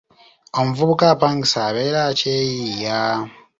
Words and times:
Omuvubuka 0.59 1.05
apangisa 1.13 1.59
abeera 1.69 1.99
akyeyiiya. 2.11 3.01